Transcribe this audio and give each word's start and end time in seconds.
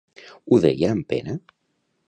Ho 0.47 0.59
deia 0.63 0.89
amb 0.95 1.07
pena? 1.15 1.39